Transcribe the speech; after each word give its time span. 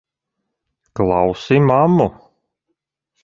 Klausi 0.95 1.57
mammu! 1.67 2.07